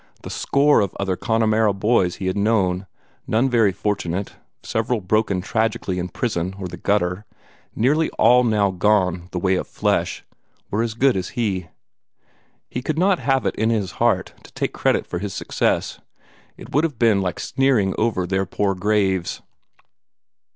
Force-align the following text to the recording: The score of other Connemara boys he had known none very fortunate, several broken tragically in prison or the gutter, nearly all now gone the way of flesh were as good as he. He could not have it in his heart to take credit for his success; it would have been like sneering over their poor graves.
The 0.23 0.31
score 0.31 0.79
of 0.81 0.97
other 0.99 1.15
Connemara 1.15 1.73
boys 1.73 2.15
he 2.15 2.25
had 2.25 2.35
known 2.35 2.87
none 3.27 3.51
very 3.51 3.71
fortunate, 3.71 4.33
several 4.63 4.99
broken 4.99 5.41
tragically 5.41 5.99
in 5.99 6.09
prison 6.09 6.55
or 6.57 6.67
the 6.67 6.75
gutter, 6.75 7.25
nearly 7.75 8.09
all 8.17 8.43
now 8.43 8.71
gone 8.71 9.29
the 9.31 9.37
way 9.37 9.53
of 9.57 9.67
flesh 9.67 10.25
were 10.71 10.81
as 10.81 10.95
good 10.95 11.15
as 11.15 11.29
he. 11.37 11.67
He 12.67 12.81
could 12.81 12.97
not 12.97 13.19
have 13.19 13.45
it 13.45 13.53
in 13.57 13.69
his 13.69 13.91
heart 14.01 14.33
to 14.41 14.51
take 14.53 14.73
credit 14.73 15.05
for 15.05 15.19
his 15.19 15.35
success; 15.35 15.99
it 16.57 16.71
would 16.73 16.83
have 16.83 16.97
been 16.97 17.21
like 17.21 17.39
sneering 17.39 17.93
over 17.99 18.25
their 18.25 18.47
poor 18.47 18.73
graves. 18.73 19.43